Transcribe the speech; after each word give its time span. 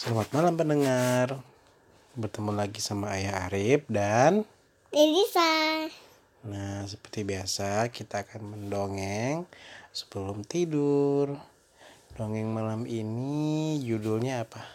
Selamat 0.00 0.32
malam 0.34 0.54
pendengar. 0.58 1.26
Bertemu 2.18 2.50
lagi 2.50 2.82
sama 2.82 3.14
Ayah 3.14 3.46
Arif 3.46 3.86
dan 3.86 4.42
Elisa. 4.90 5.86
Nah, 6.50 6.82
seperti 6.90 7.22
biasa 7.22 7.86
kita 7.94 8.26
akan 8.26 8.42
mendongeng 8.58 9.46
sebelum 9.94 10.42
tidur. 10.42 11.38
Dongeng 12.18 12.50
malam 12.50 12.90
ini 12.90 13.78
judulnya 13.86 14.48
apa? 14.48 14.66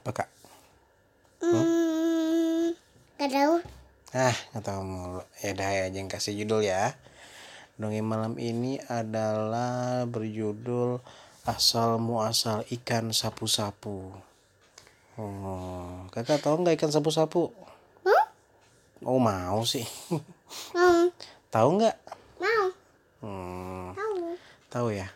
Apa 0.00 0.24
kak? 0.24 0.39
Hmm, 1.40 2.76
gak 3.16 3.32
tahu. 3.32 3.54
Ah, 4.12 4.36
nggak 4.52 4.64
tahu 4.64 4.80
mulu. 4.84 5.22
Ya 5.40 5.56
udah 5.56 5.70
ya, 5.72 5.84
yang 5.88 6.08
kasih 6.10 6.36
judul 6.36 6.66
ya. 6.68 6.92
Dongeng 7.80 8.04
malam 8.04 8.36
ini 8.36 8.76
adalah 8.92 10.04
berjudul 10.04 11.00
Asal 11.48 11.96
Muasal 11.96 12.68
Ikan 12.68 13.16
Sapu-Sapu. 13.16 14.12
Oh, 15.20 16.08
kakak 16.16 16.40
tahu 16.40 16.64
nggak 16.64 16.80
ikan 16.80 16.88
sapu-sapu? 16.88 17.52
Mau? 18.00 18.24
Oh 19.04 19.20
mau 19.20 19.60
sih. 19.68 19.84
Mau. 20.76 21.12
tahu 21.52 21.68
nggak? 21.76 21.96
Mau. 22.40 22.64
Hmm, 23.20 23.92
Tahu. 23.92 24.16
tahu 24.72 24.88
ya. 24.96 25.12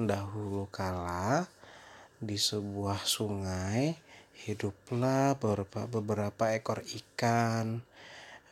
Dahulu 0.00 0.72
kala 0.72 1.44
di 2.16 2.40
sebuah 2.40 3.04
sungai 3.04 3.92
hiduplah 4.46 5.36
beberapa, 5.36 5.86
beberapa 5.88 6.44
ekor 6.52 6.80
ikan. 6.82 7.84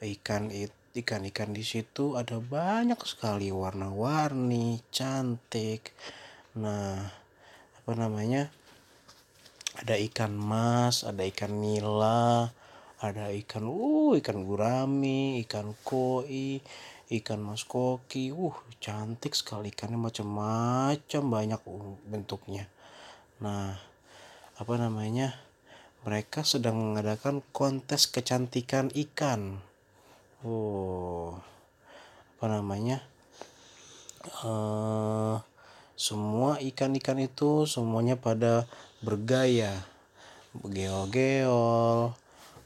Ikan 0.01 0.49
ikan-ikan 0.91 1.55
di 1.55 1.63
situ 1.63 2.19
ada 2.19 2.43
banyak 2.43 2.99
sekali 3.07 3.53
warna-warni, 3.55 4.83
cantik. 4.91 5.95
Nah, 6.59 6.99
apa 7.79 7.93
namanya? 7.95 8.51
Ada 9.79 9.97
ikan 10.11 10.35
mas, 10.35 11.07
ada 11.07 11.23
ikan 11.25 11.63
nila, 11.63 12.51
ada 13.01 13.33
ikan 13.33 13.65
uh 13.65 14.19
ikan 14.19 14.45
gurami, 14.45 15.41
ikan 15.47 15.73
koi, 15.87 16.61
ikan 17.09 17.41
mas 17.41 17.63
koki. 17.65 18.35
Uh, 18.35 18.57
cantik 18.83 19.33
sekali 19.33 19.71
ikannya 19.71 19.97
macam-macam 19.97 21.23
banyak 21.23 21.61
uh, 21.65 21.97
bentuknya. 22.05 22.67
Nah, 23.41 23.79
apa 24.59 24.75
namanya? 24.77 25.50
Mereka 26.01 26.49
sedang 26.49 26.81
mengadakan 26.81 27.45
kontes 27.53 28.09
kecantikan 28.09 28.89
ikan. 28.97 29.61
Oh, 30.41 31.37
apa 32.41 32.47
namanya? 32.49 33.05
eh 34.25 35.37
semua 36.01 36.57
ikan-ikan 36.65 37.21
itu 37.21 37.69
semuanya 37.69 38.17
pada 38.17 38.65
bergaya, 39.05 39.85
geol-geol, 40.57 42.17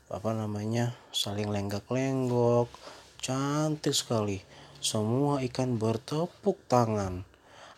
apa 0.07 0.31
namanya, 0.31 0.95
saling 1.11 1.51
lenggak-lenggok, 1.51 2.71
cantik 3.19 3.91
sekali. 3.91 4.39
Semua 4.79 5.43
ikan 5.43 5.75
bertepuk 5.83 6.63
tangan, 6.71 7.27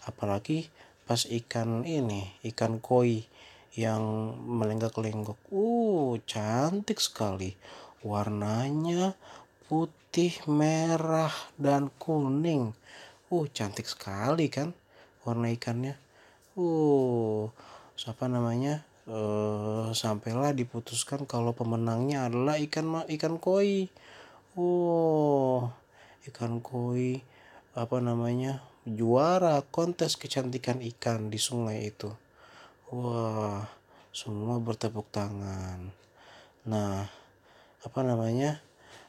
apalagi 0.04 0.68
pas 1.08 1.24
ikan 1.24 1.88
ini, 1.88 2.36
ikan 2.52 2.76
koi 2.76 3.24
yang 3.76 4.34
melenggak-lenggok. 4.42 5.38
Uh, 5.52 6.18
cantik 6.24 6.98
sekali. 6.98 7.54
Warnanya 8.02 9.14
putih, 9.70 10.32
merah, 10.50 11.32
dan 11.60 11.92
kuning. 12.00 12.72
Uh, 13.30 13.46
cantik 13.52 13.86
sekali 13.86 14.50
kan 14.50 14.72
warna 15.22 15.52
ikannya. 15.52 15.94
Uh, 16.56 17.52
siapa 17.94 18.26
namanya? 18.26 18.82
Eh, 19.06 19.88
sampailah 19.94 20.50
diputuskan 20.50 21.30
kalau 21.30 21.54
pemenangnya 21.54 22.26
adalah 22.26 22.58
ikan 22.58 23.06
ikan 23.06 23.38
koi. 23.38 23.86
Oh, 24.58 25.70
ikan 26.26 26.58
koi 26.58 27.22
apa 27.78 28.02
namanya? 28.02 28.66
Juara 28.82 29.62
kontes 29.62 30.18
kecantikan 30.18 30.82
ikan 30.82 31.30
di 31.30 31.38
sungai 31.38 31.86
itu. 31.86 32.10
Wah, 32.86 33.66
semua 34.14 34.62
bertepuk 34.62 35.10
tangan. 35.10 35.90
Nah, 36.70 37.02
apa 37.82 38.00
namanya? 38.06 38.62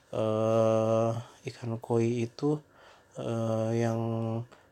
eh 0.09 1.11
ikan 1.45 1.77
koi 1.77 2.25
itu 2.25 2.57
eh, 3.21 3.69
yang 3.77 4.01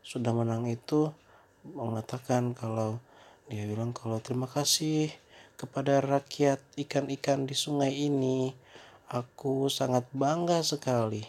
sudah 0.02 0.32
menang 0.34 0.66
itu 0.66 1.14
mengatakan 1.62 2.50
kalau 2.50 2.98
dia 3.46 3.62
bilang 3.70 3.94
kalau 3.94 4.18
terima 4.18 4.50
kasih 4.50 5.14
kepada 5.54 6.02
rakyat 6.02 6.58
ikan-ikan 6.74 7.46
di 7.46 7.54
sungai 7.54 7.94
ini 7.94 8.58
aku 9.06 9.70
sangat 9.70 10.02
bangga 10.10 10.66
sekali 10.66 11.22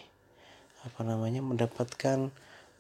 apa 0.82 1.06
namanya 1.06 1.46
mendapatkan 1.46 2.34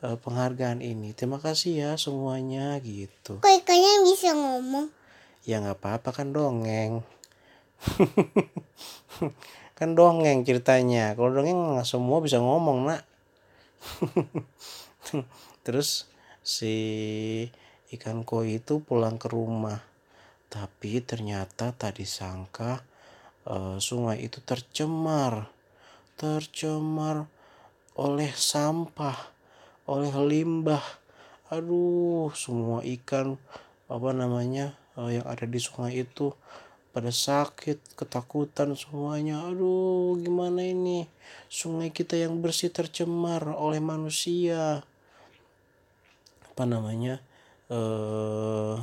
eh, 0.04 0.18
penghargaan 0.18 0.84
ini. 0.84 1.16
Terima 1.16 1.38
kasih 1.42 1.74
ya 1.74 1.92
semuanya 1.96 2.78
gitu. 2.84 3.40
Kok 3.40 3.54
ikannya 3.64 3.94
bisa 4.06 4.34
ngomong? 4.36 4.98
ya 5.48 5.64
nggak 5.64 5.80
apa-apa 5.80 6.12
kan 6.12 6.36
dongeng. 6.36 7.08
Kan 9.78 9.96
dongeng 9.96 10.44
ceritanya. 10.44 11.16
Kalau 11.16 11.32
dongeng 11.32 11.80
nggak 11.80 11.88
semua 11.88 12.20
bisa 12.20 12.44
ngomong 12.44 12.92
nak. 12.92 13.08
Terus 15.66 16.12
si 16.44 16.76
ikan 17.96 18.28
koi 18.28 18.60
itu 18.60 18.84
pulang 18.84 19.16
ke 19.16 19.32
rumah. 19.32 19.80
Tapi 20.52 21.00
ternyata 21.00 21.72
tak 21.72 22.04
disangka 22.04 22.84
eh, 23.48 23.80
sungai 23.80 24.28
itu 24.28 24.44
tercemar. 24.44 25.48
Tercemar 26.20 27.24
oleh 27.96 28.36
sampah 28.36 29.37
oleh 29.88 30.12
limbah. 30.12 30.84
Aduh 31.48 32.30
semua 32.36 32.84
ikan 32.84 33.40
apa 33.88 34.12
namanya 34.12 34.76
eh, 35.00 35.20
yang 35.20 35.26
ada 35.26 35.48
di 35.48 35.60
sungai 35.64 36.04
itu 36.04 36.36
pada 36.92 37.08
sakit 37.08 37.96
ketakutan 37.96 38.76
semuanya. 38.76 39.48
Aduh 39.48 40.20
gimana 40.20 40.60
ini? 40.62 41.08
Sungai 41.48 41.96
kita 41.96 42.20
yang 42.20 42.44
bersih 42.44 42.70
tercemar 42.70 43.48
oleh 43.48 43.80
manusia. 43.80 44.84
Apa 46.52 46.64
namanya 46.68 47.24
eh 47.72 48.76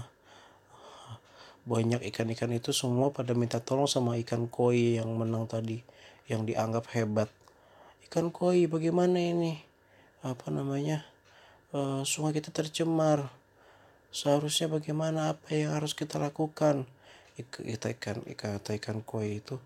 banyak 1.65 2.05
ikan-ikan 2.13 2.53
itu 2.53 2.77
semua 2.77 3.09
pada 3.09 3.33
minta 3.33 3.57
tolong 3.57 3.89
sama 3.89 4.21
ikan 4.21 4.45
koi 4.53 5.01
yang 5.01 5.09
menang 5.17 5.49
tadi 5.49 5.81
yang 6.29 6.45
dianggap 6.45 6.93
hebat. 6.93 7.29
Ikan 8.05 8.29
koi 8.29 8.69
bagaimana 8.69 9.17
ini 9.17 9.74
apa 10.25 10.49
namanya 10.49 11.05
eh, 11.77 12.03
sungai 12.09 12.33
kita 12.33 12.49
tercemar. 12.49 13.29
Seharusnya 14.15 14.73
bagaimana 14.73 15.37
apa 15.37 15.53
yang 15.53 15.77
harus 15.77 15.93
kita 15.93 16.17
lakukan? 16.17 16.89
Kita 17.37 17.91
ikan 17.99 18.23
ikan 18.31 18.63
ikan 18.63 18.99
koi 19.03 19.43
itu 19.43 19.59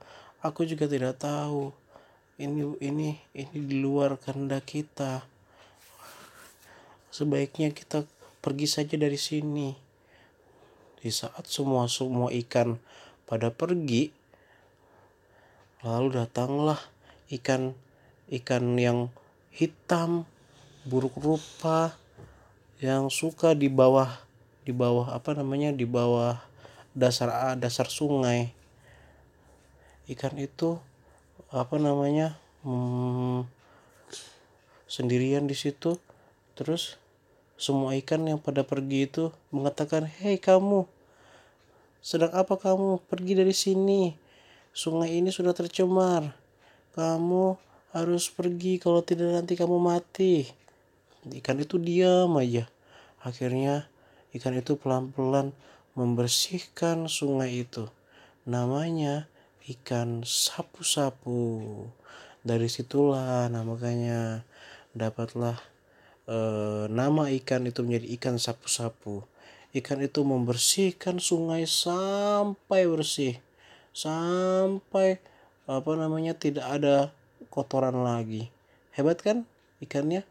aku 0.42 0.66
juga 0.66 0.86
tidak 0.86 1.22
tahu. 1.22 1.70
Ini 2.38 2.78
ini 2.78 3.18
ini 3.34 3.58
di 3.58 3.76
luar 3.82 4.14
kehendak 4.18 4.66
kita. 4.70 5.26
Sebaiknya 7.10 7.74
kita 7.74 8.06
pergi 8.38 8.66
saja 8.70 8.94
dari 8.94 9.18
sini. 9.18 9.74
Di 10.98 11.10
saat 11.10 11.46
semua 11.46 11.86
semua 11.90 12.30
ikan 12.34 12.78
pada 13.28 13.54
pergi 13.54 14.10
lalu 15.86 16.18
datanglah 16.18 16.80
ikan 17.30 17.70
ikan 18.26 18.74
yang 18.74 19.14
hitam 19.54 20.26
buruk 20.88 21.20
rupa 21.20 21.92
yang 22.80 23.12
suka 23.12 23.52
di 23.52 23.68
bawah 23.68 24.08
di 24.64 24.72
bawah 24.72 25.12
apa 25.12 25.36
namanya 25.36 25.68
di 25.76 25.84
bawah 25.84 26.40
dasar 26.96 27.52
dasar 27.60 27.92
sungai. 27.92 28.56
Ikan 30.08 30.40
itu 30.40 30.80
apa 31.52 31.76
namanya 31.76 32.40
hmm, 32.64 33.44
sendirian 34.88 35.44
di 35.44 35.52
situ. 35.52 36.00
Terus 36.56 36.96
semua 37.60 37.92
ikan 38.00 38.24
yang 38.24 38.40
pada 38.40 38.64
pergi 38.64 39.04
itu 39.04 39.28
mengatakan 39.52 40.08
hei 40.08 40.40
kamu 40.40 40.88
sedang 42.00 42.32
apa 42.32 42.56
kamu? 42.56 43.04
Pergi 43.04 43.32
dari 43.36 43.52
sini. 43.52 44.16
Sungai 44.72 45.20
ini 45.20 45.28
sudah 45.28 45.52
tercemar. 45.52 46.32
Kamu 46.96 47.60
harus 47.92 48.32
pergi 48.32 48.80
kalau 48.80 49.04
tidak 49.04 49.32
nanti 49.32 49.56
kamu 49.56 49.76
mati 49.80 50.48
ikan 51.36 51.58
itu 51.60 51.76
diam 51.76 52.32
aja. 52.38 52.68
Akhirnya 53.20 53.90
ikan 54.36 54.54
itu 54.56 54.78
pelan-pelan 54.78 55.52
membersihkan 55.98 57.10
sungai 57.10 57.66
itu. 57.66 57.90
Namanya 58.46 59.26
ikan 59.68 60.24
sapu-sapu. 60.24 61.84
Dari 62.40 62.70
situlah 62.70 63.50
nah 63.50 63.66
dapatlah 64.96 65.56
eh, 66.30 66.84
nama 66.88 67.28
ikan 67.42 67.68
itu 67.68 67.84
menjadi 67.84 68.06
ikan 68.16 68.36
sapu-sapu. 68.40 69.26
Ikan 69.76 70.00
itu 70.00 70.24
membersihkan 70.24 71.20
sungai 71.20 71.68
sampai 71.68 72.88
bersih. 72.88 73.36
Sampai 73.92 75.20
apa 75.68 75.92
namanya 75.98 76.32
tidak 76.32 76.64
ada 76.64 77.12
kotoran 77.52 78.00
lagi. 78.00 78.48
Hebat 78.96 79.20
kan 79.20 79.44
ikannya 79.84 80.24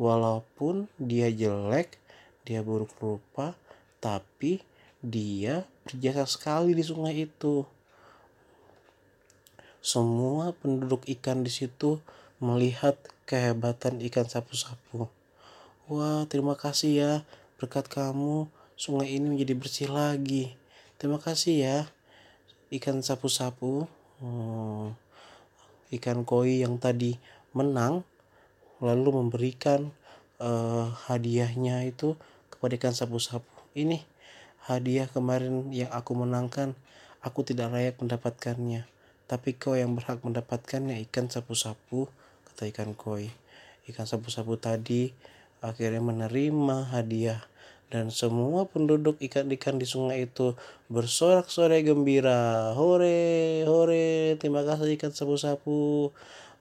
walaupun 0.00 0.90
dia 0.98 1.30
jelek 1.30 1.98
dia 2.44 2.60
buruk 2.60 2.92
rupa 3.00 3.56
tapi 3.98 4.60
dia 5.00 5.64
berjasa 5.84 6.24
sekali 6.28 6.72
di 6.76 6.84
sungai 6.84 7.24
itu. 7.24 7.64
Semua 9.84 10.56
penduduk 10.56 11.04
ikan 11.18 11.44
di 11.44 11.52
situ 11.52 12.00
melihat 12.40 12.96
kehebatan 13.28 14.00
ikan 14.08 14.28
sapu-sapu. 14.28 15.08
Wah 15.88 16.24
terima 16.28 16.56
kasih 16.56 16.92
ya 16.92 17.12
berkat 17.60 17.88
kamu 17.92 18.48
sungai 18.76 19.12
ini 19.12 19.36
menjadi 19.36 19.54
bersih 19.56 19.88
lagi. 19.92 20.56
Terima 20.96 21.20
kasih 21.20 21.54
ya 21.60 21.78
ikan 22.72 23.04
sapu-sapu 23.04 23.88
Hmm, 24.22 24.94
ikan 25.90 26.22
koi 26.22 26.62
yang 26.62 26.78
tadi 26.78 27.18
menang 27.50 28.06
lalu 28.84 29.24
memberikan 29.24 29.90
eh, 30.38 30.86
hadiahnya 31.08 31.88
itu 31.88 32.20
kepada 32.52 32.76
ikan 32.76 32.92
sapu-sapu 32.92 33.48
ini 33.72 34.04
hadiah 34.68 35.08
kemarin 35.08 35.72
yang 35.72 35.88
aku 35.90 36.12
menangkan 36.12 36.76
aku 37.24 37.42
tidak 37.48 37.72
layak 37.72 37.96
mendapatkannya 37.96 38.84
tapi 39.24 39.56
kau 39.56 39.72
yang 39.72 39.96
berhak 39.96 40.20
mendapatkannya 40.20 41.00
ikan 41.08 41.32
sapu-sapu 41.32 42.12
kata 42.52 42.68
ikan 42.70 42.92
koi 42.92 43.32
ikan 43.88 44.04
sapu-sapu 44.04 44.60
tadi 44.60 45.16
akhirnya 45.64 46.04
menerima 46.04 46.92
hadiah 46.92 47.40
dan 47.94 48.10
semua 48.10 48.66
penduduk 48.66 49.20
ikan-ikan 49.22 49.78
di 49.78 49.86
sungai 49.86 50.26
itu 50.26 50.58
bersorak-sorai 50.90 51.86
gembira. 51.86 52.74
Hore, 52.74 53.62
hore, 53.70 54.34
terima 54.42 54.66
kasih 54.66 54.98
ikan 54.98 55.14
sapu-sapu. 55.14 56.10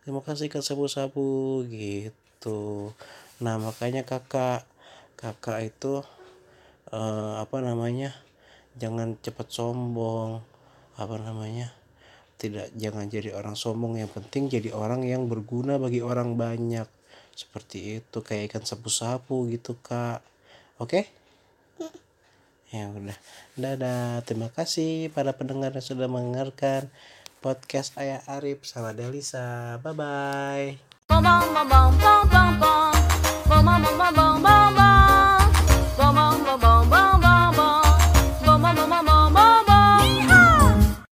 Terima 0.03 0.19
kasih 0.19 0.51
ikan 0.51 0.59
sapu-sapu 0.59 1.63
gitu. 1.71 2.91
Nah, 3.39 3.55
makanya 3.55 4.03
kakak 4.03 4.67
kakak 5.15 5.71
itu 5.71 6.03
eh, 6.91 7.33
apa 7.39 7.63
namanya? 7.63 8.11
Jangan 8.75 9.15
cepat 9.23 9.47
sombong. 9.47 10.43
Apa 10.99 11.15
namanya? 11.23 11.71
Tidak 12.35 12.75
jangan 12.75 13.07
jadi 13.07 13.31
orang 13.31 13.55
sombong, 13.55 13.95
yang 13.95 14.11
penting 14.11 14.51
jadi 14.51 14.75
orang 14.75 15.07
yang 15.07 15.31
berguna 15.31 15.79
bagi 15.79 16.03
orang 16.03 16.35
banyak. 16.35 16.83
Seperti 17.31 18.03
itu 18.03 18.17
kayak 18.19 18.51
ikan 18.51 18.67
sapu-sapu 18.67 19.47
gitu, 19.47 19.79
Kak. 19.79 20.19
Oke? 20.83 21.07
Ya 22.75 22.91
udah. 22.91 23.15
Dadah. 23.55 24.19
Terima 24.27 24.51
kasih 24.51 25.13
para 25.15 25.31
pendengar 25.31 25.71
yang 25.71 25.85
sudah 25.85 26.11
mendengarkan 26.11 26.91
podcast 27.43 27.91
Ayah 27.99 28.23
Arif 28.31 28.63
sama 28.63 28.95
Delisa. 28.95 29.75
Bye 29.83 29.91
bye. 29.91 30.79